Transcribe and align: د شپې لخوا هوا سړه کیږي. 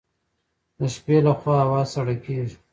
د 0.79 0.81
شپې 0.95 1.17
لخوا 1.27 1.57
هوا 1.67 1.81
سړه 1.93 2.15
کیږي. 2.25 2.55